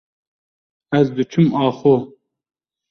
[0.97, 1.95] ez diçûm axo.